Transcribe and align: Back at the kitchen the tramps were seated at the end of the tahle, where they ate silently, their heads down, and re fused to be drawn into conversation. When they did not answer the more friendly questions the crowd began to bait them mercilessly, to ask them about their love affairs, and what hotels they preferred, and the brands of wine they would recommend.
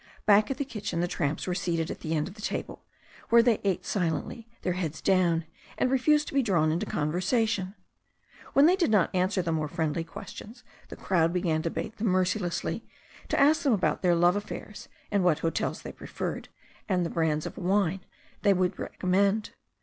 Back 0.25 0.49
at 0.49 0.57
the 0.57 0.65
kitchen 0.65 0.99
the 0.99 1.07
tramps 1.07 1.45
were 1.45 1.53
seated 1.53 1.91
at 1.91 1.99
the 1.99 2.15
end 2.15 2.27
of 2.27 2.33
the 2.33 2.41
tahle, 2.41 2.79
where 3.29 3.43
they 3.43 3.61
ate 3.63 3.85
silently, 3.85 4.47
their 4.63 4.73
heads 4.73 4.99
down, 4.99 5.45
and 5.77 5.91
re 5.91 5.99
fused 5.99 6.27
to 6.29 6.33
be 6.33 6.41
drawn 6.41 6.71
into 6.71 6.87
conversation. 6.87 7.75
When 8.53 8.65
they 8.65 8.75
did 8.75 8.89
not 8.89 9.13
answer 9.13 9.43
the 9.43 9.51
more 9.51 9.67
friendly 9.67 10.03
questions 10.03 10.63
the 10.89 10.95
crowd 10.95 11.31
began 11.31 11.61
to 11.61 11.69
bait 11.69 11.97
them 11.97 12.07
mercilessly, 12.07 12.83
to 13.27 13.39
ask 13.39 13.61
them 13.61 13.73
about 13.73 14.01
their 14.01 14.15
love 14.15 14.35
affairs, 14.35 14.89
and 15.11 15.23
what 15.23 15.37
hotels 15.41 15.83
they 15.83 15.91
preferred, 15.91 16.49
and 16.89 17.05
the 17.05 17.11
brands 17.11 17.45
of 17.45 17.55
wine 17.55 17.99
they 18.41 18.53
would 18.55 18.79
recommend. 18.79 19.51